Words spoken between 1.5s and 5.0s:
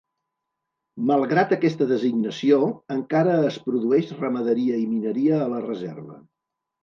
aquesta designació, encara es produeix ramaderia i